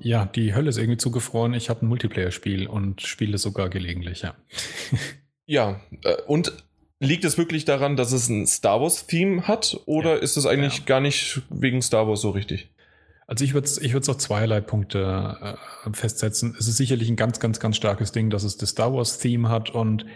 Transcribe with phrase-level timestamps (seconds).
[0.00, 1.54] Ja, die Hölle ist irgendwie zugefroren.
[1.54, 4.34] Ich habe ein Multiplayer-Spiel und spiele sogar gelegentlich, ja.
[5.46, 6.52] ja, äh, und
[7.00, 10.22] liegt es wirklich daran, dass es ein Star Wars-Theme hat oder ja.
[10.22, 10.84] ist es eigentlich ja.
[10.84, 12.70] gar nicht wegen Star Wars so richtig?
[13.26, 16.56] Also ich würde es ich auf zweierlei Punkte äh, festsetzen.
[16.58, 19.70] Es ist sicherlich ein ganz, ganz, ganz starkes Ding, dass es das Star Wars-Theme hat
[19.70, 20.06] und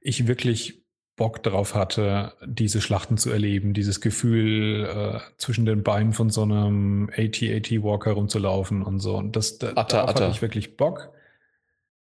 [0.00, 0.82] ich wirklich
[1.16, 6.42] Bock darauf hatte, diese Schlachten zu erleben, dieses Gefühl äh, zwischen den Beinen von so
[6.42, 9.16] einem AT-AT Walker rumzulaufen und so.
[9.16, 10.24] Und das da, Atta, darauf Atta.
[10.24, 11.10] hatte ich wirklich Bock.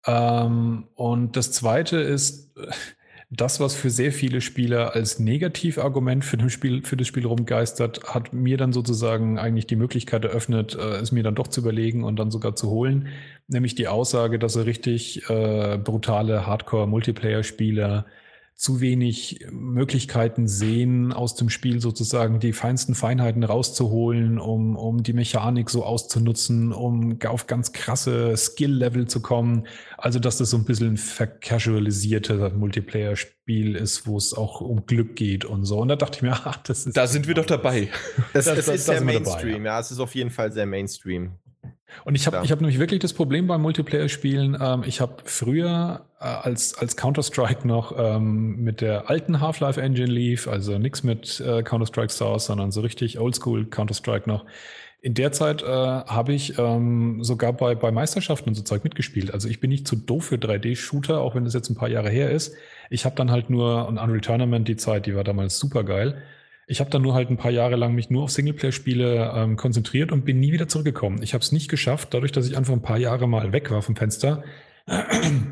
[0.05, 2.53] Ähm, und das zweite ist
[3.31, 8.03] das, was für sehr viele Spieler als Negativargument für, das Spiel, für das Spiel rumgeistert,
[8.13, 12.03] hat mir dann sozusagen eigentlich die Möglichkeit eröffnet, äh, es mir dann doch zu überlegen
[12.03, 13.07] und dann sogar zu holen.
[13.47, 18.05] Nämlich die Aussage, dass er richtig äh, brutale Hardcore-Multiplayer-Spieler
[18.59, 25.13] zu wenig Möglichkeiten sehen, aus dem Spiel sozusagen die feinsten Feinheiten rauszuholen, um, um die
[25.13, 29.65] Mechanik so auszunutzen, um auf ganz krasse Skill-Level zu kommen.
[29.97, 35.15] Also, dass das so ein bisschen ein vercasualisierter Multiplayer-Spiel ist, wo es auch um Glück
[35.15, 35.79] geht und so.
[35.79, 36.97] Und da dachte ich mir, ach, das ist.
[36.97, 37.87] Da sind wir doch dabei.
[38.33, 39.75] Das, das, das, das ist sehr Mainstream, dabei, ja.
[39.75, 39.79] ja.
[39.79, 41.31] Es ist auf jeden Fall sehr Mainstream.
[42.05, 44.57] Und ich habe ich hab nämlich wirklich das Problem beim Multiplayer-Spielen.
[44.59, 50.47] Ähm, ich habe früher äh, als, als Counter-Strike noch ähm, mit der alten Half-Life-Engine lief,
[50.47, 54.45] also nichts mit äh, Counter-Strike Source, sondern so richtig Oldschool Counter-Strike noch.
[55.01, 59.33] In der Zeit äh, habe ich ähm, sogar bei, bei Meisterschaften und so Zeug mitgespielt.
[59.33, 62.09] Also ich bin nicht zu doof für 3D-Shooter, auch wenn das jetzt ein paar Jahre
[62.09, 62.53] her ist.
[62.89, 66.21] Ich habe dann halt nur ein Unreal Tournament, die Zeit, die war damals super geil.
[66.71, 70.11] Ich habe dann nur halt ein paar Jahre lang mich nur auf Singleplayer-Spiele ähm, konzentriert
[70.11, 71.23] und bin nie wieder zurückgekommen.
[71.23, 73.81] Ich habe es nicht geschafft, dadurch, dass ich einfach ein paar Jahre mal weg war
[73.81, 74.43] vom Fenster,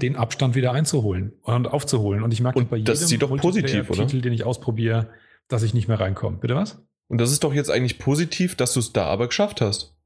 [0.01, 2.21] den Abstand wieder einzuholen und aufzuholen.
[2.21, 4.05] Und ich merke und bei jedem das sieht doch positiv, oder?
[4.05, 5.09] Titel, den ich ausprobiere,
[5.47, 6.37] dass ich nicht mehr reinkomme.
[6.37, 6.85] Bitte was?
[7.07, 9.96] Und das ist doch jetzt eigentlich positiv, dass du es da aber geschafft hast.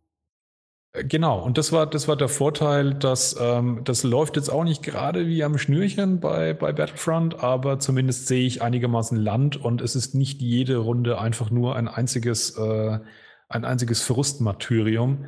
[0.94, 4.84] Genau, und das war, das war der Vorteil, dass ähm, das läuft jetzt auch nicht
[4.84, 9.96] gerade wie am Schnürchen bei, bei Battlefront, aber zumindest sehe ich einigermaßen Land und es
[9.96, 13.00] ist nicht jede Runde einfach nur ein einziges, äh,
[13.48, 15.28] ein einziges Frustmartyrium.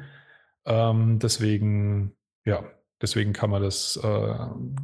[0.65, 2.65] Ähm, deswegen, ja,
[3.01, 4.35] deswegen kann man das, äh,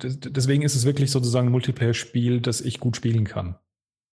[0.01, 3.57] deswegen ist es wirklich sozusagen ein Multiplayer-Spiel, das ich gut spielen kann.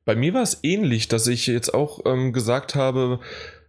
[0.03, 3.19] Bei mir war es ähnlich, dass ich jetzt auch ähm, gesagt habe,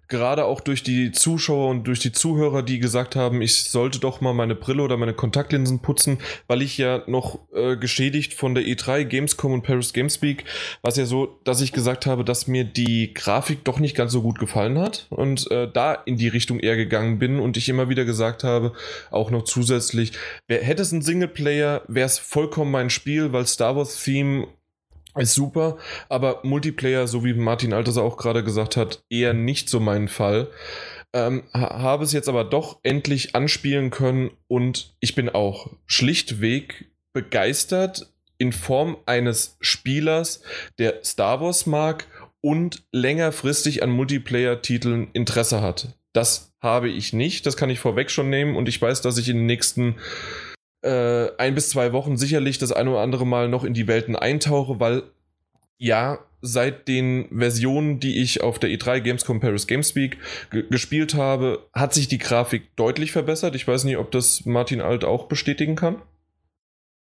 [0.08, 4.20] gerade auch durch die Zuschauer und durch die Zuhörer, die gesagt haben, ich sollte doch
[4.20, 8.64] mal meine Brille oder meine Kontaktlinsen putzen, weil ich ja noch äh, geschädigt von der
[8.64, 10.44] E3, Gamescom und Paris Gamespeak,
[10.82, 14.22] was ja so, dass ich gesagt habe, dass mir die Grafik doch nicht ganz so
[14.22, 17.88] gut gefallen hat und äh, da in die Richtung eher gegangen bin und ich immer
[17.88, 18.72] wieder gesagt habe,
[19.10, 20.12] auch noch zusätzlich,
[20.48, 24.46] wer hätte es ein Singleplayer, wäre es vollkommen mein Spiel, weil Star Wars Theme
[25.16, 25.78] ist super,
[26.08, 30.48] aber Multiplayer, so wie Martin Alters auch gerade gesagt hat, eher nicht so mein Fall.
[31.12, 38.12] Ähm, habe es jetzt aber doch endlich anspielen können und ich bin auch schlichtweg begeistert
[38.38, 40.42] in Form eines Spielers,
[40.78, 42.06] der Star Wars mag
[42.42, 45.96] und längerfristig an Multiplayer-Titeln Interesse hat.
[46.12, 49.28] Das habe ich nicht, das kann ich vorweg schon nehmen und ich weiß, dass ich
[49.28, 49.96] in den nächsten
[50.86, 54.16] äh, ein bis zwei Wochen sicherlich das eine oder andere Mal noch in die Welten
[54.16, 55.02] eintauche, weil
[55.78, 60.18] ja, seit den Versionen, die ich auf der E3 Gamescom Paris Gamespeak
[60.70, 63.54] gespielt habe, hat sich die Grafik deutlich verbessert.
[63.54, 66.00] Ich weiß nicht, ob das Martin Alt auch bestätigen kann.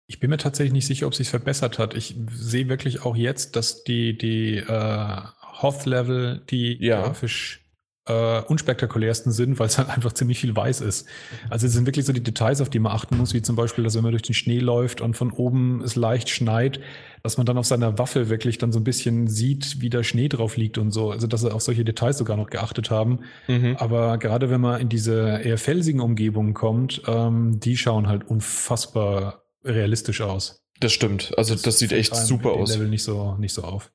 [0.08, 1.96] Ich bin mir tatsächlich nicht sicher, ob sich verbessert hat.
[1.96, 5.22] Ich sehe wirklich auch jetzt, dass die, die äh,
[5.62, 7.02] Hoth-Level, die ja.
[7.02, 7.62] grafisch
[8.08, 11.08] äh, unspektakulärsten sind, weil es halt einfach ziemlich viel weiß ist.
[11.50, 13.84] Also es sind wirklich so die Details, auf die man achten muss, wie zum Beispiel,
[13.84, 16.80] dass wenn man durch den Schnee läuft und von oben es leicht schneit,
[17.22, 20.30] dass man dann auf seiner Waffe wirklich dann so ein bisschen sieht, wie der Schnee
[20.30, 21.12] drauf liegt und so.
[21.12, 23.20] Also dass sie auf solche Details sogar noch geachtet haben.
[23.48, 23.76] Mhm.
[23.78, 29.44] Aber gerade wenn man in diese eher felsigen Umgebungen kommt, ähm, die schauen halt unfassbar
[29.64, 30.64] realistisch aus.
[30.80, 31.32] Das stimmt.
[31.38, 32.74] Also das, das sieht echt super aus.
[32.74, 33.92] Level nicht so, nicht so auf.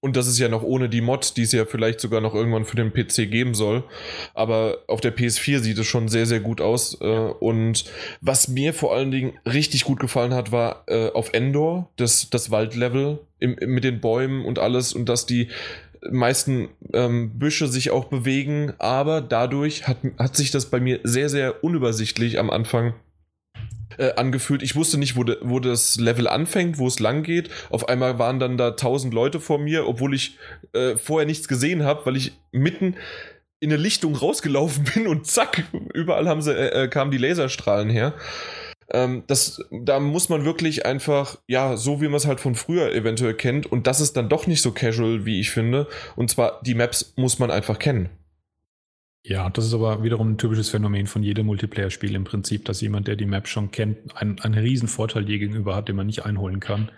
[0.00, 2.66] Und das ist ja noch ohne die Mod, die es ja vielleicht sogar noch irgendwann
[2.66, 3.84] für den PC geben soll.
[4.34, 7.00] Aber auf der PS4 sieht es schon sehr, sehr gut aus.
[7.00, 7.84] Äh, und
[8.20, 12.50] was mir vor allen Dingen richtig gut gefallen hat, war äh, auf Endor, das, das
[12.50, 15.48] Waldlevel im, mit den Bäumen und alles und dass die
[16.10, 21.28] meisten ähm, Büsche sich auch bewegen, aber dadurch hat, hat sich das bei mir sehr,
[21.28, 22.94] sehr unübersichtlich am Anfang
[23.98, 24.62] äh, angefühlt.
[24.62, 27.50] Ich wusste nicht, wo, de, wo das Level anfängt, wo es lang geht.
[27.70, 30.38] Auf einmal waren dann da tausend Leute vor mir, obwohl ich
[30.72, 32.96] äh, vorher nichts gesehen habe, weil ich mitten
[33.60, 35.64] in eine Lichtung rausgelaufen bin und zack,
[35.94, 38.14] überall haben sie, äh, äh, kamen die Laserstrahlen her.
[38.92, 42.92] Ähm, das, da muss man wirklich einfach, ja, so wie man es halt von früher
[42.92, 45.86] eventuell kennt, und das ist dann doch nicht so casual, wie ich finde.
[46.16, 48.10] Und zwar, die Maps muss man einfach kennen.
[49.26, 53.08] Ja, das ist aber wiederum ein typisches Phänomen von jedem Multiplayer-Spiel im Prinzip, dass jemand,
[53.08, 56.26] der die Map schon kennt, einen, einen riesen Vorteil dir gegenüber hat, den man nicht
[56.26, 56.90] einholen kann.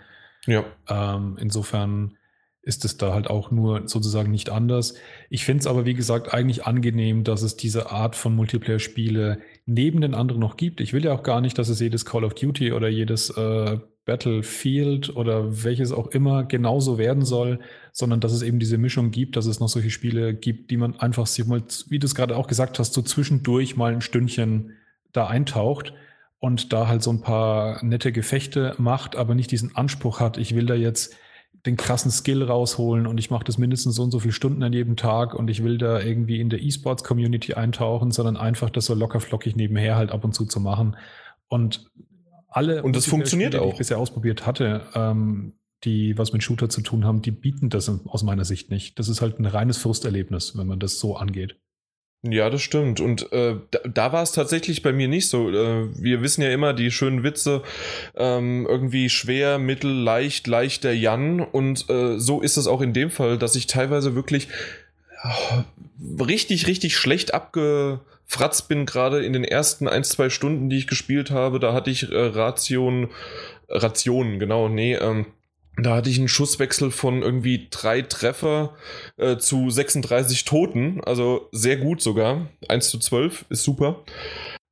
[0.45, 0.65] Ja.
[0.89, 2.17] Ähm, insofern
[2.61, 4.95] ist es da halt auch nur sozusagen nicht anders.
[5.29, 10.01] Ich finde es aber, wie gesagt, eigentlich angenehm, dass es diese Art von Multiplayer-Spiele neben
[10.01, 10.81] den anderen noch gibt.
[10.81, 13.79] Ich will ja auch gar nicht, dass es jedes Call of Duty oder jedes äh,
[14.07, 17.59] Battlefield oder welches auch immer genauso werden soll,
[17.91, 20.95] sondern dass es eben diese Mischung gibt, dass es noch solche Spiele gibt, die man
[20.99, 24.71] einfach sich mal, wie du es gerade auch gesagt hast, so zwischendurch mal ein Stündchen
[25.11, 25.93] da eintaucht
[26.39, 30.55] und da halt so ein paar nette Gefechte macht, aber nicht diesen Anspruch hat, ich
[30.55, 31.13] will da jetzt
[31.65, 34.71] den krassen Skill rausholen und ich mache das mindestens so und so viele Stunden an
[34.71, 38.93] jedem Tag und ich will da irgendwie in der E-Sports-Community eintauchen, sondern einfach das so
[38.93, 40.95] locker flockig nebenher halt ab und zu zu machen.
[41.49, 41.89] Und
[42.47, 43.67] alle und das funktioniert Spiele, auch.
[43.67, 45.53] die ich bisher ausprobiert hatte, ähm,
[45.83, 48.97] die was mit Shooter zu tun haben, die bieten das aus meiner Sicht nicht.
[48.99, 51.57] Das ist halt ein reines Frusterlebnis, wenn man das so angeht.
[52.23, 52.99] Ja, das stimmt.
[52.99, 55.49] Und äh, da, da war es tatsächlich bei mir nicht so.
[55.49, 57.61] Äh, wir wissen ja immer die schönen Witze,
[58.15, 61.41] ähm, irgendwie schwer, mittel, leicht, leichter Jan.
[61.41, 64.47] Und äh, so ist es auch in dem Fall, dass ich teilweise wirklich
[66.19, 71.31] richtig, richtig schlecht abgefratzt bin, gerade in den ersten ein, zwei Stunden, die ich gespielt
[71.31, 71.59] habe.
[71.59, 73.09] Da hatte ich äh, Ration,
[73.69, 75.27] Rationen, genau, nee, ähm,
[75.79, 78.73] da hatte ich einen Schusswechsel von irgendwie drei Treffer
[79.17, 82.47] äh, zu 36 Toten, also sehr gut sogar.
[82.67, 84.03] 1 zu 12 ist super.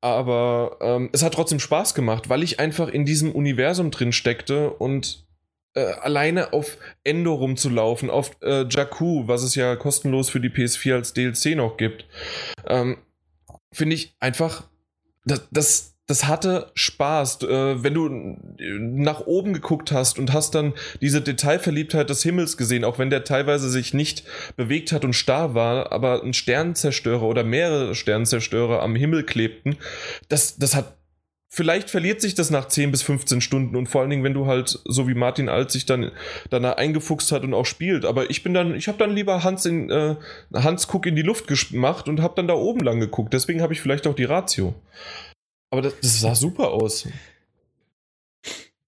[0.00, 4.70] Aber ähm, es hat trotzdem Spaß gemacht, weil ich einfach in diesem Universum drin steckte
[4.70, 5.25] und
[5.76, 10.94] äh, alleine auf Endo rumzulaufen, auf äh, Jakku, was es ja kostenlos für die PS4
[10.94, 12.06] als DLC noch gibt,
[12.66, 12.96] ähm,
[13.72, 14.64] finde ich einfach,
[15.26, 17.42] das, das, das hatte Spaß.
[17.42, 22.84] Äh, wenn du nach oben geguckt hast und hast dann diese Detailverliebtheit des Himmels gesehen,
[22.84, 24.24] auch wenn der teilweise sich nicht
[24.56, 29.76] bewegt hat und starr war, aber ein Sternenzerstörer oder mehrere Sternenzerstörer am Himmel klebten,
[30.28, 30.95] das, das hat
[31.48, 34.46] Vielleicht verliert sich das nach 10 bis 15 Stunden und vor allen Dingen, wenn du
[34.46, 36.10] halt, so wie Martin Alt sich dann
[36.50, 38.04] danach eingefuchst hat und auch spielt.
[38.04, 40.16] Aber ich bin dann, ich habe dann lieber Hans in äh,
[40.52, 43.32] Hans Guck in die Luft gemacht und habe dann da oben lang geguckt.
[43.32, 44.74] Deswegen habe ich vielleicht auch die Ratio.
[45.70, 47.06] Aber das, das sah super aus.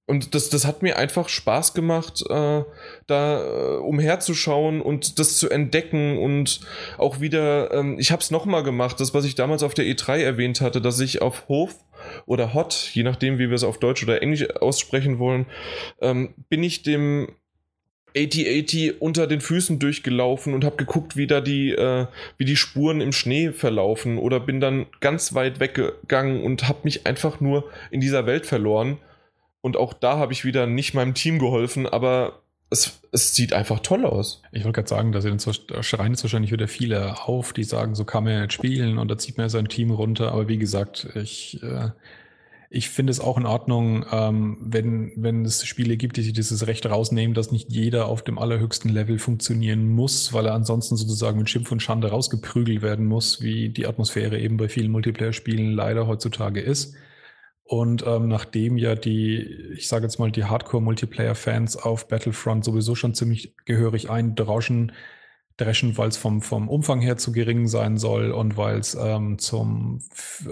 [0.08, 2.64] Und das, das hat mir einfach Spaß gemacht, äh,
[3.06, 6.60] da äh, umherzuschauen und das zu entdecken und
[6.96, 10.22] auch wieder, ähm, ich habe es nochmal gemacht, das, was ich damals auf der E3
[10.22, 11.74] erwähnt hatte, dass ich auf Hof
[12.26, 15.46] oder Hot, je nachdem, wie wir es auf Deutsch oder Englisch aussprechen wollen,
[16.00, 17.28] ähm, bin ich dem
[18.16, 22.06] 8080 unter den Füßen durchgelaufen und habe geguckt, wie da die, äh,
[22.36, 27.06] wie die Spuren im Schnee verlaufen oder bin dann ganz weit weggegangen und habe mich
[27.06, 28.98] einfach nur in dieser Welt verloren.
[29.60, 32.40] Und auch da habe ich wieder nicht meinem Team geholfen, aber
[32.70, 34.42] es, es sieht einfach toll aus.
[34.52, 38.24] Ich wollte gerade sagen, da schreien jetzt wahrscheinlich wieder viele auf, die sagen, so kann
[38.24, 40.32] man ja nicht spielen und da zieht man ja sein Team runter.
[40.32, 41.90] Aber wie gesagt, ich äh,
[42.70, 46.66] ich finde es auch in Ordnung, ähm, wenn, wenn es Spiele gibt, die sich dieses
[46.66, 51.38] Recht rausnehmen, dass nicht jeder auf dem allerhöchsten Level funktionieren muss, weil er ansonsten sozusagen
[51.38, 56.06] mit Schimpf und Schande rausgeprügelt werden muss, wie die Atmosphäre eben bei vielen Multiplayer-Spielen leider
[56.06, 56.94] heutzutage ist.
[57.68, 59.42] Und ähm, nachdem ja die,
[59.76, 64.92] ich sage jetzt mal, die Hardcore-Multiplayer-Fans auf Battlefront sowieso schon ziemlich gehörig eindroschen,
[65.58, 69.38] dreschen, weil es vom, vom Umfang her zu gering sein soll und weil es ähm,
[69.38, 70.00] zum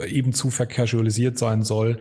[0.07, 2.01] eben zu vercasualisiert sein soll,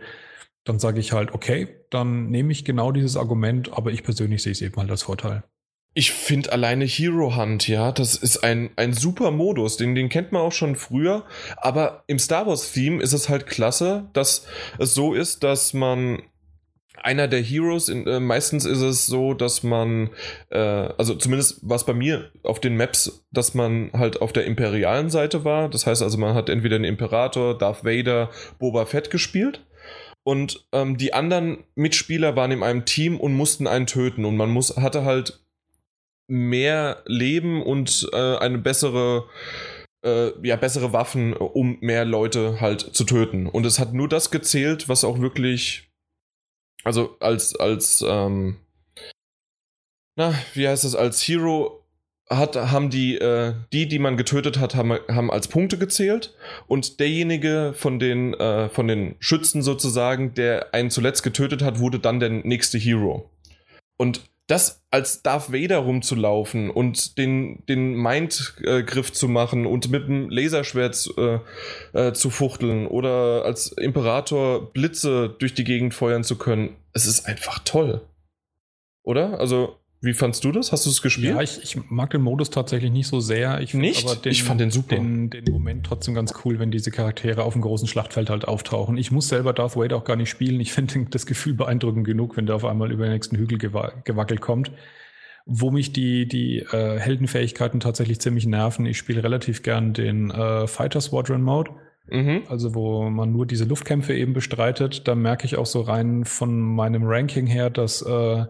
[0.64, 4.52] dann sage ich halt, okay, dann nehme ich genau dieses Argument, aber ich persönlich sehe
[4.52, 5.44] es eben halt als Vorteil.
[5.98, 10.30] Ich finde alleine Hero Hunt, ja, das ist ein, ein super Modus, den, den kennt
[10.30, 11.24] man auch schon früher,
[11.56, 14.44] aber im Star Wars Theme ist es halt klasse, dass
[14.78, 16.20] es so ist, dass man
[17.02, 17.88] einer der Heroes.
[17.88, 20.10] In, äh, meistens ist es so, dass man,
[20.50, 24.44] äh, also zumindest war es bei mir auf den Maps, dass man halt auf der
[24.44, 25.70] imperialen Seite war.
[25.70, 29.64] Das heißt also, man hat entweder den Imperator, Darth Vader, Boba Fett gespielt.
[30.24, 34.26] Und ähm, die anderen Mitspieler waren in einem Team und mussten einen töten.
[34.26, 35.40] Und man muss, hatte halt
[36.28, 39.24] mehr Leben und äh, eine bessere
[40.04, 43.46] äh, ja, bessere Waffen, um mehr Leute halt zu töten.
[43.46, 45.86] Und es hat nur das gezählt, was auch wirklich
[46.86, 48.58] also als, als, ähm,
[50.16, 51.84] na, wie heißt das, als Hero
[52.30, 56.36] hat, haben die, äh, die, die man getötet hat, haben, haben als Punkte gezählt
[56.68, 61.98] und derjenige von den, äh, von den Schützen sozusagen, der einen zuletzt getötet hat, wurde
[61.98, 63.32] dann der nächste Hero.
[63.96, 70.30] Und das als Darth Vader rumzulaufen und den, den Mind-Griff zu machen und mit dem
[70.30, 71.38] Laserschwert äh,
[71.92, 77.26] äh, zu fuchteln oder als Imperator Blitze durch die Gegend feuern zu können, es ist
[77.26, 78.02] einfach toll.
[79.02, 79.40] Oder?
[79.40, 80.70] Also, Wie fandst du das?
[80.70, 81.34] Hast du es gespielt?
[81.34, 83.60] Ja, ich, ich, mag den Modus tatsächlich nicht so sehr.
[83.60, 84.06] Ich nicht?
[84.06, 84.94] Aber den, ich fand den super.
[84.94, 88.96] Den, den Moment trotzdem ganz cool, wenn diese Charaktere auf dem großen Schlachtfeld halt auftauchen.
[88.98, 90.60] Ich muss selber Darth Vader auch gar nicht spielen.
[90.60, 94.40] Ich finde das Gefühl beeindruckend genug, wenn der auf einmal über den nächsten Hügel gewackelt
[94.40, 94.70] kommt.
[95.44, 98.86] Wo mich die, die äh, Heldenfähigkeiten tatsächlich ziemlich nerven.
[98.86, 101.72] Ich spiele relativ gern den äh, Fighter Squadron Mode.
[102.08, 102.42] Mhm.
[102.48, 105.08] Also wo man nur diese Luftkämpfe eben bestreitet.
[105.08, 108.44] Da merke ich auch so rein von meinem Ranking her, dass äh,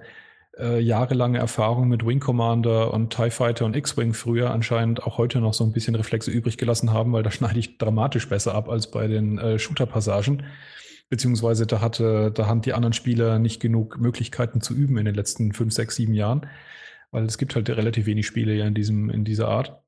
[0.58, 5.40] äh, jahrelange Erfahrung mit Wing Commander und TIE Fighter und X-Wing früher anscheinend auch heute
[5.40, 8.68] noch so ein bisschen Reflexe übrig gelassen haben, weil da schneide ich dramatisch besser ab
[8.68, 10.44] als bei den äh, Shooter-Passagen.
[11.08, 15.14] Beziehungsweise da hatte, da haben die anderen Spieler nicht genug Möglichkeiten zu üben in den
[15.14, 16.46] letzten fünf, sechs, sieben Jahren.
[17.12, 19.80] Weil es gibt halt relativ wenig Spiele ja in diesem, in dieser Art.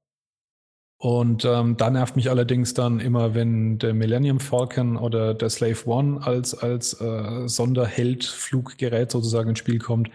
[1.01, 5.87] Und ähm, da nervt mich allerdings dann immer, wenn der Millennium Falcon oder der Slave
[5.87, 10.11] One als, als äh, Sonderheld-Fluggerät sozusagen ins Spiel kommt,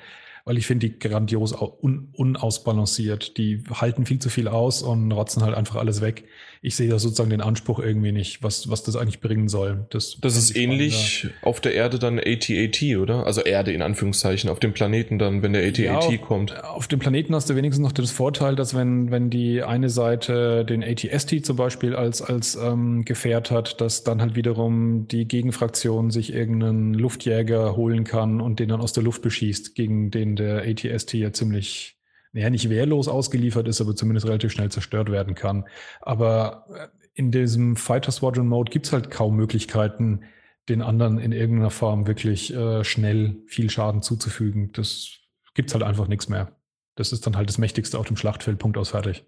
[0.46, 3.38] weil ich finde die grandios un unausbalanciert.
[3.38, 6.26] Die halten viel zu viel aus und rotzen halt einfach alles weg.
[6.62, 9.86] Ich sehe da sozusagen den Anspruch irgendwie nicht, was, was das eigentlich bringen soll.
[9.90, 11.48] Das, das ist ähnlich spannender.
[11.48, 13.26] auf der Erde dann AT-AT, oder?
[13.26, 16.62] Also Erde in Anführungszeichen, auf dem Planeten dann, wenn der AT-AT ja, kommt.
[16.64, 20.66] Auf dem Planeten hast du wenigstens noch das Vorteil, dass wenn, wenn die eine Seite
[20.66, 26.12] den AT-ST zum Beispiel als, als ähm, Gefährt hat, dass dann halt wiederum die Gegenfraktion
[26.12, 30.64] sich irgendeinen Luftjäger holen kann und den dann aus der Luft beschießt, gegen den der
[30.64, 31.98] ATST ja ziemlich,
[32.32, 35.66] naja, nicht wehrlos ausgeliefert ist, aber zumindest relativ schnell zerstört werden kann.
[36.02, 40.22] Aber äh, in diesem Fighter Squadron Mode gibt es halt kaum Möglichkeiten,
[40.70, 44.72] den anderen in irgendeiner Form wirklich äh, schnell viel Schaden zuzufügen.
[44.72, 45.20] Das
[45.54, 46.56] gibt's halt einfach nichts mehr.
[46.96, 49.26] Das ist dann halt das Mächtigste auf dem Schlachtfeld, Punkt aus fertig.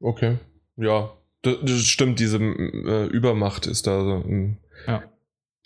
[0.00, 0.38] Okay,
[0.76, 4.02] ja, das, stimmt, diese äh, Übermacht ist da.
[4.02, 4.24] So,
[4.86, 5.02] ja.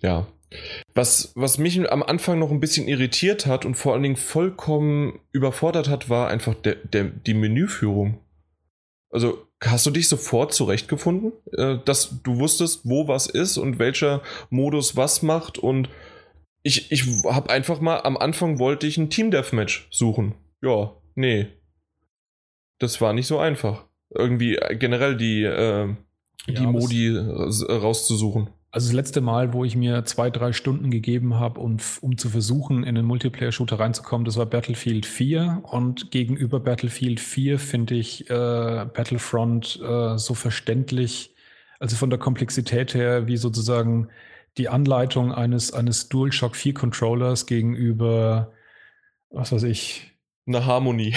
[0.00, 0.26] Ja,
[0.94, 5.20] was, was mich am Anfang noch ein bisschen irritiert hat und vor allen Dingen vollkommen
[5.32, 8.18] überfordert hat, war einfach der, der, die Menüführung.
[9.10, 14.22] Also hast du dich sofort zurechtgefunden, äh, dass du wusstest, wo was ist und welcher
[14.50, 15.88] Modus was macht und
[16.62, 20.34] ich, ich habe einfach mal, am Anfang wollte ich ein Team Deathmatch suchen.
[20.60, 21.46] Ja, nee.
[22.78, 23.84] Das war nicht so einfach.
[24.10, 25.94] Irgendwie äh, generell die, äh,
[26.48, 28.50] die ja, Modi rauszusuchen.
[28.70, 32.28] Also das letzte Mal, wo ich mir zwei, drei Stunden gegeben habe, um, um zu
[32.28, 35.62] versuchen, in den Multiplayer-Shooter reinzukommen, das war Battlefield 4.
[35.62, 41.34] Und gegenüber Battlefield 4 finde ich äh, Battlefront äh, so verständlich,
[41.78, 44.08] also von der Komplexität her, wie sozusagen
[44.58, 48.52] die Anleitung eines, eines DualShock 4 Controllers gegenüber,
[49.30, 50.12] was weiß ich.
[50.46, 51.14] Eine Harmonie.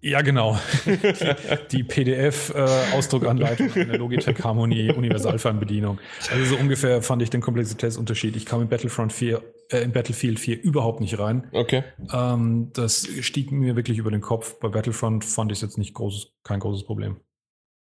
[0.00, 0.58] Ja, genau.
[0.86, 5.98] Die, die PDF-Ausdruckanleitung äh, einer Logitech Harmony Universalfernbedienung.
[6.30, 8.36] Also so ungefähr fand ich den Komplexitätsunterschied.
[8.36, 11.48] Ich kam in Battlefront 4, äh, in Battlefield 4 überhaupt nicht rein.
[11.52, 11.82] Okay.
[12.12, 14.60] Ähm, das stieg mir wirklich über den Kopf.
[14.60, 17.16] Bei Battlefront fand ich es jetzt nicht großes, kein großes Problem.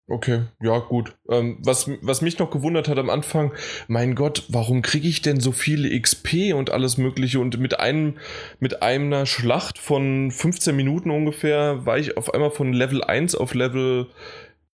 [0.09, 1.15] Okay, ja, gut.
[1.29, 3.53] Ähm, was, was mich noch gewundert hat am Anfang,
[3.87, 7.39] mein Gott, warum kriege ich denn so viele XP und alles Mögliche?
[7.39, 8.17] Und mit einem,
[8.59, 13.53] mit einer Schlacht von 15 Minuten ungefähr war ich auf einmal von Level 1 auf
[13.53, 14.07] Level,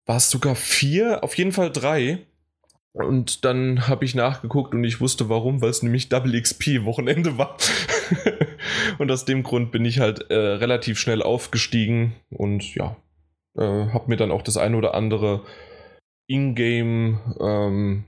[0.05, 1.23] war es sogar 4?
[1.23, 2.19] Auf jeden Fall 3.
[2.91, 7.39] Und dann habe ich nachgeguckt und ich wusste warum, weil es nämlich Double XP Wochenende
[7.39, 7.57] war.
[8.99, 12.95] und aus dem Grund bin ich halt äh, relativ schnell aufgestiegen und ja,
[13.57, 15.41] äh, habe mir dann auch das eine oder andere
[16.27, 18.05] Ingame, ähm,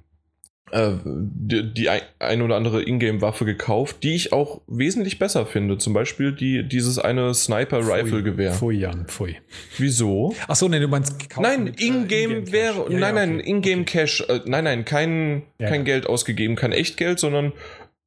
[0.72, 5.78] äh, die, die ein oder andere Ingame-Waffe gekauft, die ich auch wesentlich besser finde.
[5.78, 8.54] Zum Beispiel die, dieses eine Sniper-Rifle-Gewehr.
[8.54, 9.38] Pfui, Jan, pfui.
[9.78, 10.34] Wieso?
[10.48, 12.92] Achso, nee, du meinst Nein, äh, Ingame in wäre.
[12.92, 13.50] Ja, nein, ja, nein, okay.
[13.50, 14.22] Ingame-Cash.
[14.28, 17.54] Äh, nein, nein, kein, ja, kein Geld ausgegeben, kein Echtgeld, sondern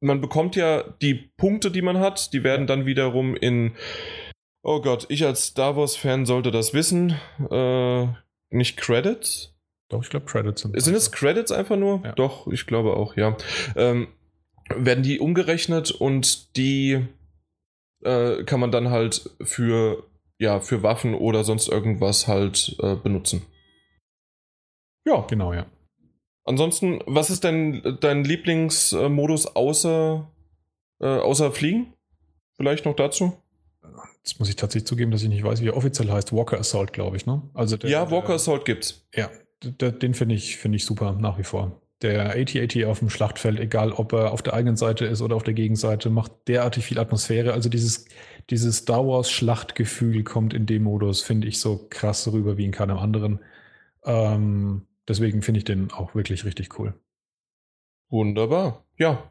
[0.01, 3.73] man bekommt ja die Punkte, die man hat, die werden dann wiederum in
[4.61, 7.15] Oh Gott, ich als Star Wars-Fan sollte das wissen.
[7.49, 8.07] Äh,
[8.49, 9.55] nicht Credits?
[9.89, 10.79] Doch, ich glaube Credits sind.
[10.81, 12.01] Sind es Credits einfach nur?
[12.03, 12.11] Ja.
[12.13, 13.37] Doch, ich glaube auch, ja.
[13.75, 14.09] Ähm,
[14.69, 17.07] werden die umgerechnet und die
[18.03, 20.03] äh, kann man dann halt für,
[20.37, 23.45] ja, für Waffen oder sonst irgendwas halt äh, benutzen.
[25.05, 25.25] Ja.
[25.29, 25.65] Genau, ja.
[26.43, 30.29] Ansonsten, was ist denn dein Lieblingsmodus außer,
[30.99, 31.93] äh, außer Fliegen?
[32.57, 33.37] Vielleicht noch dazu?
[34.23, 36.33] Jetzt muss ich tatsächlich zugeben, dass ich nicht weiß, wie er offiziell heißt.
[36.33, 37.41] Walker Assault, glaube ich, ne?
[37.53, 39.07] Also der, ja, Walker der, Assault gibt's.
[39.15, 39.29] Ja,
[39.63, 41.81] der, den finde ich, finde ich super, nach wie vor.
[42.01, 45.43] Der AT-AT auf dem Schlachtfeld, egal ob er auf der eigenen Seite ist oder auf
[45.43, 47.51] der Gegenseite, macht derartig viel Atmosphäre.
[47.53, 48.05] Also dieses,
[48.49, 52.71] dieses Star Wars Schlachtgefühl kommt in dem Modus, finde ich, so krass rüber wie in
[52.71, 53.39] keinem anderen.
[54.05, 56.93] Ähm, deswegen finde ich den auch wirklich richtig cool.
[58.09, 58.85] Wunderbar.
[58.97, 59.29] Ja,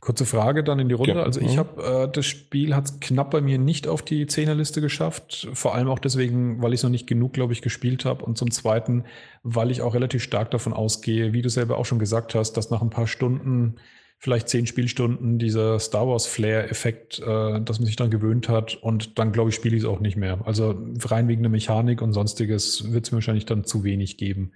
[0.00, 1.14] Kurze Frage dann in die Runde.
[1.14, 1.22] Ja.
[1.22, 1.58] Also ich mhm.
[1.58, 5.48] habe äh, das Spiel hat knapp bei mir nicht auf die Zehnerliste geschafft.
[5.52, 8.24] Vor allem auch deswegen, weil ich noch nicht genug, glaube ich, gespielt habe.
[8.24, 9.04] Und zum Zweiten,
[9.42, 12.70] weil ich auch relativ stark davon ausgehe, wie du selber auch schon gesagt hast, dass
[12.70, 13.76] nach ein paar Stunden,
[14.16, 18.76] vielleicht zehn Spielstunden, dieser Star Wars Flair-Effekt, äh, dass man sich dann gewöhnt hat.
[18.76, 20.40] Und dann, glaube ich, spiele ich es auch nicht mehr.
[20.46, 24.52] Also rein wegen der Mechanik und sonstiges wird es mir wahrscheinlich dann zu wenig geben.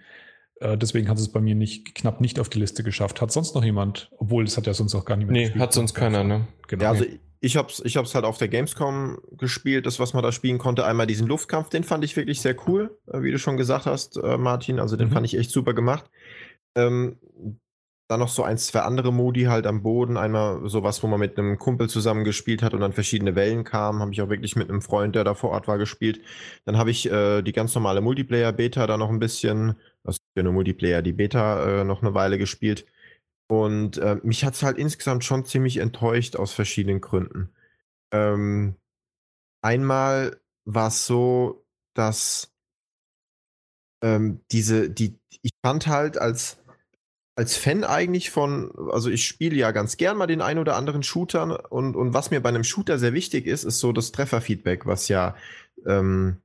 [0.60, 3.20] Äh, deswegen hat es bei mir nicht, knapp nicht auf die Liste geschafft.
[3.20, 4.10] Hat sonst noch jemand?
[4.18, 5.62] Obwohl, es hat ja sonst auch gar niemand Nee, gespielt.
[5.62, 6.46] hat sonst keiner, ne?
[6.68, 6.84] Genau.
[6.84, 7.04] Ja, also
[7.40, 10.86] ich hab's, ich hab's halt auf der Gamescom gespielt, das, was man da spielen konnte.
[10.86, 14.16] Einmal diesen Luftkampf, den fand ich wirklich sehr cool, äh, wie du schon gesagt hast,
[14.16, 14.78] äh, Martin.
[14.80, 15.12] Also den mhm.
[15.12, 16.10] fand ich echt super gemacht.
[16.74, 17.18] Ähm,
[18.08, 20.16] dann noch so ein, zwei andere Modi halt am Boden.
[20.16, 24.00] Einmal sowas, wo man mit einem Kumpel zusammen gespielt hat und dann verschiedene Wellen kamen.
[24.00, 26.20] Habe ich auch wirklich mit einem Freund, der da vor Ort war, gespielt.
[26.66, 30.52] Dann habe ich äh, die ganz normale Multiplayer-Beta da noch ein bisschen, also ja nur
[30.52, 32.86] Multiplayer, die Beta äh, noch eine Weile gespielt.
[33.48, 37.50] Und äh, mich hat es halt insgesamt schon ziemlich enttäuscht aus verschiedenen Gründen.
[38.12, 38.76] Ähm,
[39.62, 42.52] einmal war es so, dass
[44.02, 46.58] ähm, diese, die, ich fand halt als
[47.36, 51.02] als Fan eigentlich von, also ich spiele ja ganz gern mal den ein oder anderen
[51.02, 54.86] Shooter und, und was mir bei einem Shooter sehr wichtig ist, ist so das Trefferfeedback,
[54.86, 55.34] was ja
[55.84, 56.40] ähm,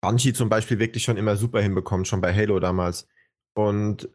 [0.00, 3.08] Bungie zum Beispiel wirklich schon immer super hinbekommt, schon bei Halo damals.
[3.54, 4.08] Und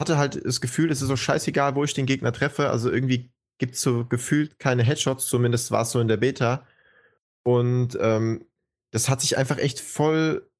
[0.00, 2.70] hatte halt das Gefühl, es ist so scheißegal, wo ich den Gegner treffe.
[2.70, 6.66] Also irgendwie gibt es so gefühlt keine Headshots, zumindest war es so in der Beta.
[7.44, 8.46] Und ähm,
[8.90, 10.50] das hat sich einfach echt voll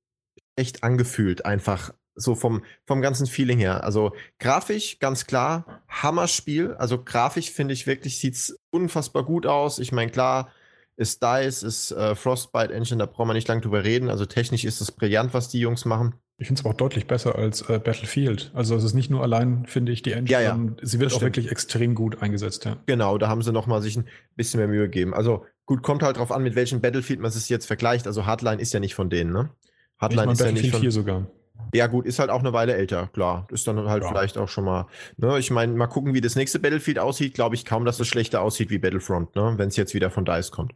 [0.56, 3.85] echt angefühlt, einfach so vom, vom ganzen Feeling her.
[3.85, 6.75] Also grafisch, ganz klar, Hammerspiel.
[6.75, 9.78] Also grafisch finde ich wirklich, sieht es unfassbar gut aus.
[9.78, 10.50] Ich meine, klar,
[10.97, 14.11] ist DICE, ist äh, Frostbite Engine, da brauchen wir nicht lange drüber reden.
[14.11, 16.14] Also technisch ist es brillant, was die Jungs machen.
[16.37, 18.50] Ich finde es aber auch deutlich besser als äh, Battlefield.
[18.54, 21.21] Also es ist nicht nur allein, finde ich, die Engine, ja, ja, sie wird auch
[21.21, 22.64] wirklich extrem gut eingesetzt.
[22.64, 22.76] Ja.
[22.87, 25.14] Genau, da haben sie nochmal sich ein bisschen mehr Mühe gegeben.
[25.14, 28.06] Also gut, kommt halt drauf an, mit welchem Battlefield man es jetzt vergleicht.
[28.09, 29.50] Also Hardline ist ja nicht von denen, ne?
[29.99, 30.80] Hardline ich mein, ist Battlefield ja nicht von...
[30.80, 31.26] 4 sogar.
[31.73, 33.47] Ja, gut, ist halt auch eine Weile älter, klar.
[33.50, 34.08] Ist dann halt ja.
[34.08, 34.86] vielleicht auch schon mal.
[35.17, 35.38] Ne?
[35.38, 37.34] Ich meine, mal gucken, wie das nächste Battlefield aussieht.
[37.34, 39.54] Glaube ich kaum, dass es schlechter aussieht wie Battlefront, ne?
[39.56, 40.73] wenn es jetzt wieder von DICE kommt.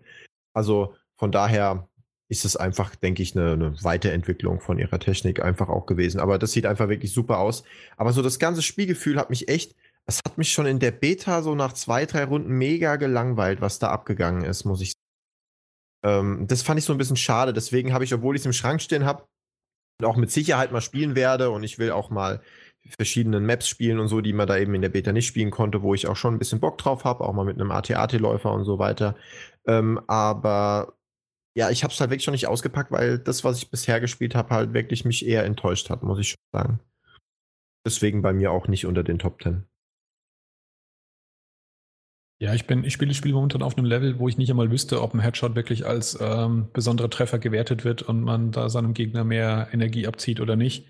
[0.55, 1.88] Also von daher
[2.29, 6.21] ist es einfach, denke ich, eine, eine Weiterentwicklung von ihrer Technik einfach auch gewesen.
[6.21, 7.64] Aber das sieht einfach wirklich super aus.
[7.97, 11.43] Aber so das ganze Spielgefühl hat mich echt, es hat mich schon in der Beta
[11.43, 14.99] so nach zwei, drei Runden mega gelangweilt, was da abgegangen ist, muss ich sagen.
[16.41, 17.53] Ähm, das fand ich so ein bisschen schade.
[17.53, 19.25] Deswegen habe ich, obwohl ich es im Schrank stehen habe,
[20.05, 22.41] auch mit Sicherheit mal spielen werde und ich will auch mal
[22.97, 25.83] verschiedenen Maps spielen und so, die man da eben in der Beta nicht spielen konnte,
[25.83, 28.65] wo ich auch schon ein bisschen Bock drauf habe, auch mal mit einem AT-AT-Läufer und
[28.65, 29.15] so weiter.
[29.67, 30.95] Ähm, aber
[31.55, 34.35] ja, ich habe es halt wirklich schon nicht ausgepackt, weil das, was ich bisher gespielt
[34.35, 36.81] habe, halt wirklich mich eher enttäuscht hat, muss ich schon sagen.
[37.85, 39.65] Deswegen bei mir auch nicht unter den Top Ten.
[42.40, 44.70] Ja, ich bin, ich spiele das Spiel momentan auf einem Level, wo ich nicht einmal
[44.70, 48.94] wüsste, ob ein Headshot wirklich als ähm, besonderer Treffer gewertet wird und man da seinem
[48.94, 50.87] Gegner mehr Energie abzieht oder nicht.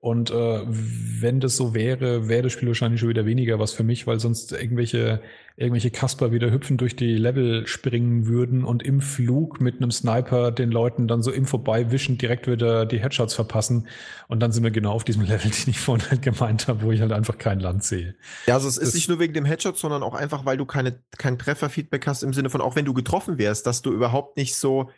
[0.00, 3.82] Und äh, wenn das so wäre, wäre das Spiel wahrscheinlich schon wieder weniger was für
[3.82, 5.20] mich, weil sonst irgendwelche,
[5.56, 10.52] irgendwelche Kasper wieder hüpfen durch die Level springen würden und im Flug mit einem Sniper
[10.52, 13.88] den Leuten dann so im Vorbeiwischen direkt wieder die Headshots verpassen.
[14.26, 16.92] Und dann sind wir genau auf diesem Level, den ich vorhin halt gemeint habe, wo
[16.92, 18.14] ich halt einfach kein Land sehe.
[18.46, 20.64] Ja, also es das ist nicht nur wegen dem Headshot, sondern auch einfach, weil du
[20.64, 24.38] keine, kein Trefferfeedback hast im Sinne von, auch wenn du getroffen wärst, dass du überhaupt
[24.38, 24.88] nicht so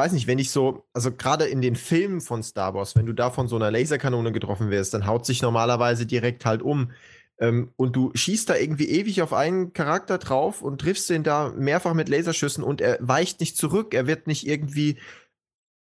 [0.00, 3.12] weiß nicht, wenn ich so, also gerade in den Filmen von Star Wars, wenn du
[3.12, 6.92] da von so einer Laserkanone getroffen wirst, dann haut sich normalerweise direkt halt um.
[7.38, 11.52] Ähm, und du schießt da irgendwie ewig auf einen Charakter drauf und triffst den da
[11.54, 13.92] mehrfach mit Laserschüssen und er weicht nicht zurück.
[13.92, 14.98] Er wird nicht irgendwie,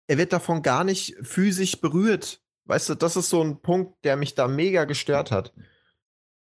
[0.06, 2.40] er wird davon gar nicht physisch berührt.
[2.64, 5.52] Weißt du, das ist so ein Punkt, der mich da mega gestört hat.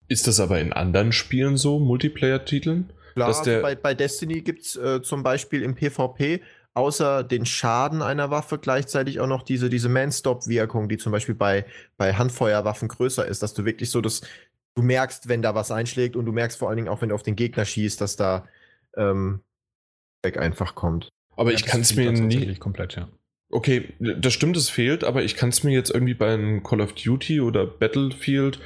[0.08, 2.92] Ist das aber in anderen Spielen so, Multiplayer-Titeln?
[3.14, 6.42] Klar, also bei, bei Destiny gibt es äh, zum Beispiel im PvP
[6.74, 11.66] außer den Schaden einer Waffe gleichzeitig auch noch diese, diese Man-Stop-Wirkung, die zum Beispiel bei,
[11.96, 14.22] bei Handfeuerwaffen größer ist, dass du wirklich so das,
[14.74, 17.14] du merkst, wenn da was einschlägt und du merkst vor allen Dingen auch, wenn du
[17.14, 18.46] auf den Gegner schießt, dass da
[18.96, 19.40] ähm,
[20.22, 21.08] weg einfach kommt.
[21.36, 23.08] Aber ja, ich kann es mir nie komplett, ja.
[23.54, 26.80] Okay, das stimmt, es fehlt, aber ich kann es mir jetzt irgendwie bei einem Call
[26.80, 28.58] of Duty oder Battlefield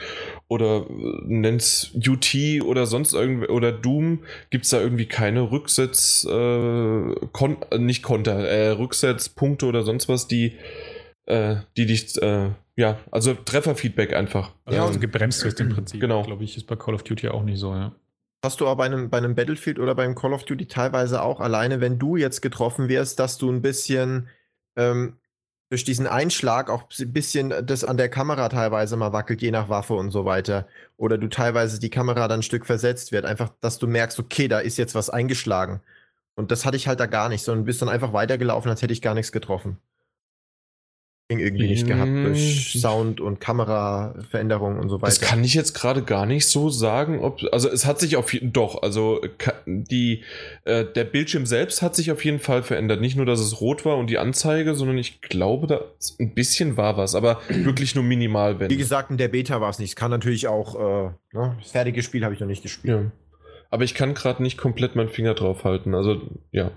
[0.47, 4.21] oder äh, nenn's UT oder sonst irgendwie oder Doom,
[4.51, 10.29] gibt es da irgendwie keine Rücksetz, äh, kon nicht Konter, äh, Rücksetzpunkte oder sonst was,
[10.29, 10.57] die,
[11.27, 14.53] äh, die dich, äh, ja, also Trefferfeedback einfach.
[14.65, 16.01] Also, ja, also gebremst wirst im Prinzip.
[16.01, 16.23] Genau.
[16.23, 17.93] Glaube ich, ist bei Call of Duty auch nicht so, ja.
[18.45, 21.41] Hast du aber bei einem, bei einem Battlefield oder beim Call of Duty teilweise auch
[21.41, 24.29] alleine, wenn du jetzt getroffen wirst, dass du ein bisschen
[24.77, 25.17] ähm,
[25.71, 29.69] durch diesen Einschlag auch ein bisschen das an der Kamera teilweise mal wackelt, je nach
[29.69, 30.69] Waffe und so weiter.
[30.97, 33.25] Oder du teilweise die Kamera dann ein Stück versetzt wird.
[33.25, 35.81] Einfach, dass du merkst, okay, da ist jetzt was eingeschlagen.
[36.37, 38.93] Und das hatte ich halt da gar nicht, sondern bist dann einfach weitergelaufen, als hätte
[38.93, 39.79] ich gar nichts getroffen
[41.29, 42.81] irgendwie nicht gehabt durch hm.
[42.81, 45.07] Sound und Kameraveränderungen und so weiter.
[45.07, 48.33] Das kann ich jetzt gerade gar nicht so sagen, ob also es hat sich auf
[48.33, 49.21] jeden doch, also
[49.67, 50.23] die
[50.65, 53.85] äh, der Bildschirm selbst hat sich auf jeden Fall verändert, nicht nur, dass es rot
[53.85, 55.81] war und die Anzeige, sondern ich glaube, da
[56.21, 58.61] ein bisschen war was, aber wirklich nur minimal.
[58.61, 58.71] Wenn.
[58.71, 59.91] Wie gesagt, in der Beta war es nicht.
[59.91, 61.57] Es kann natürlich auch äh, ne?
[61.61, 62.99] das fertige Spiel habe ich noch nicht gespielt.
[63.03, 63.11] Ja.
[63.71, 65.97] Aber ich kann gerade nicht komplett meinen Finger drauf halten.
[65.97, 66.21] Also
[66.53, 66.71] ja.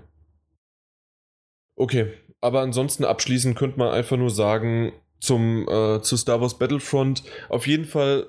[1.76, 2.08] Okay,
[2.40, 7.66] aber ansonsten abschließend könnte man einfach nur sagen, zum, äh, zu Star Wars Battlefront auf
[7.66, 8.26] jeden Fall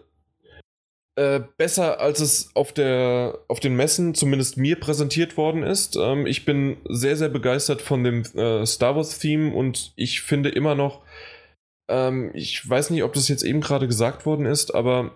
[1.16, 5.98] äh, besser, als es auf, der, auf den Messen zumindest mir präsentiert worden ist.
[5.98, 10.76] Ähm, ich bin sehr, sehr begeistert von dem äh, Star Wars-Theme und ich finde immer
[10.76, 11.04] noch,
[11.90, 15.12] ähm, ich weiß nicht, ob das jetzt eben gerade gesagt worden ist, aber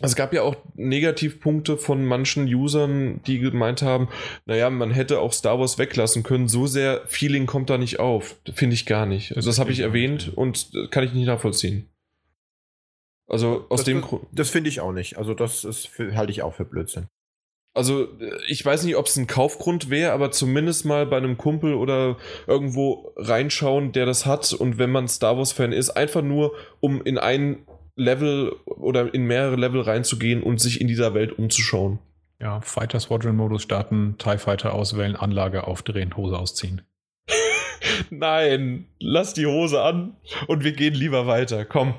[0.00, 4.08] es gab ja auch Negativpunkte von manchen Usern, die gemeint haben,
[4.44, 6.48] naja, man hätte auch Star Wars weglassen können.
[6.48, 8.36] So sehr Feeling kommt da nicht auf.
[8.52, 9.34] Finde ich gar nicht.
[9.36, 11.88] Also das habe ich erwähnt und kann ich nicht nachvollziehen.
[13.26, 14.26] Also aus das, dem Grund.
[14.32, 15.16] Das finde ich auch nicht.
[15.16, 17.08] Also das ist halte ich auch für Blödsinn.
[17.72, 18.08] Also
[18.48, 22.16] ich weiß nicht, ob es ein Kaufgrund wäre, aber zumindest mal bei einem Kumpel oder
[22.46, 27.02] irgendwo reinschauen, der das hat und wenn man Star Wars Fan ist, einfach nur um
[27.02, 31.98] in einen Level oder in mehrere Level reinzugehen und sich in dieser Welt umzuschauen.
[32.38, 36.82] Ja, Fighter Squadron Modus starten, TIE Fighter auswählen, Anlage aufdrehen, Hose ausziehen.
[38.10, 41.64] Nein, lass die Hose an und wir gehen lieber weiter.
[41.64, 41.94] Komm.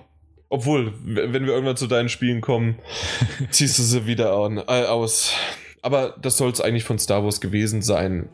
[0.49, 2.79] Obwohl, wenn wir irgendwann zu deinen Spielen kommen,
[3.49, 5.33] ziehst du sie wieder an, äh, aus.
[5.81, 8.29] Aber das soll es eigentlich von Star Wars gewesen sein.